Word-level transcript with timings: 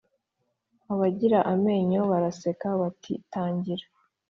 Abagira 0.93 1.39
amenyo 1.53 2.01
baraseka 2.11 2.67
bati 2.81 3.13
tangira 3.31 3.85